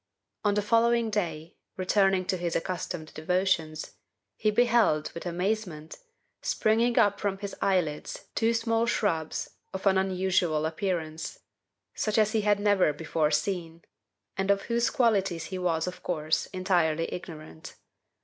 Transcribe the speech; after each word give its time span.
On 0.43 0.55
the 0.55 0.63
following 0.63 1.11
day, 1.11 1.53
returning 1.77 2.25
to 2.25 2.35
his 2.37 2.55
accustomed 2.55 3.13
devotions, 3.13 3.91
he 4.35 4.49
beheld, 4.49 5.11
with 5.11 5.27
amazement, 5.27 5.99
springing 6.41 6.97
up 6.97 7.19
from 7.19 7.37
his 7.37 7.55
eyelids, 7.61 8.25
two 8.33 8.51
small 8.55 8.87
shrubs 8.87 9.51
of 9.75 9.85
an 9.85 9.99
unusual 9.99 10.65
appearance, 10.65 11.41
such 11.93 12.17
as 12.17 12.31
he 12.31 12.41
had 12.41 12.59
never 12.59 12.91
before 12.93 13.29
seen, 13.29 13.85
and 14.35 14.49
of 14.49 14.63
whose 14.63 14.89
qualities 14.89 15.45
he 15.53 15.59
was, 15.59 15.85
of 15.85 16.01
course, 16.01 16.47
entirely 16.47 17.07
ignorant. 17.13 17.75